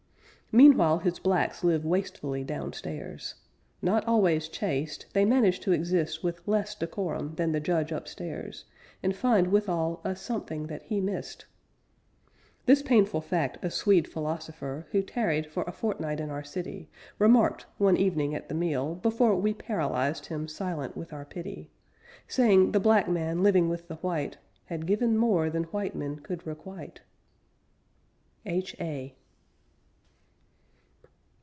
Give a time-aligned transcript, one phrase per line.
[0.53, 3.35] Meanwhile his blacks live wastefully downstairs;
[3.81, 8.65] Not always chaste, they manage to exist With less decorum than the judge upstairs,
[9.01, 11.45] And find withal a something that he missed.
[12.65, 17.65] This painful fact a Swede philosopher, Who tarried for a fortnight in our city, Remarked,
[17.77, 21.69] one evening at the meal, before We paralyzed him silent with our pity
[22.27, 26.45] Saying the black man living with the white Had given more than white men could
[26.45, 26.99] requite.
[28.45, 29.15] H.A.